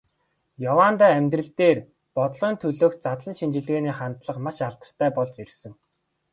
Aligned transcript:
Яваандаа 0.71 1.11
амьдрал 1.17 1.49
дээр, 1.59 1.77
бодлогын 2.15 2.55
төлөөх 2.61 2.93
задлан 3.05 3.35
шинжилгээний 3.39 3.95
хандлага 3.99 4.39
маш 4.45 4.57
алдартай 4.67 5.09
болж 5.17 5.35
ирсэн. 5.43 5.73